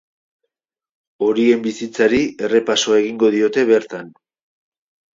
[1.25, 4.15] Horien bizitzari errepasoa egingo diote bertan.